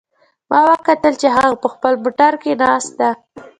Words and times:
ما 0.49 0.59
وکتل 0.69 1.13
چې 1.21 1.27
هغه 1.35 1.55
په 1.61 1.67
خپل 1.73 1.93
موټر 2.03 2.33
کې 2.41 2.51
ناست 2.61 2.91
ده 2.99 3.11